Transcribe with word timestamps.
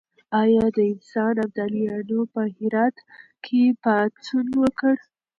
آیا 0.41 0.65
د 0.69 0.69
افغانستان 0.77 1.33
ابدالیانو 1.45 2.19
په 2.33 2.41
هرات 2.57 2.95
کې 3.45 3.61
پاڅون 3.83 4.47
وکړ؟ 4.61 4.95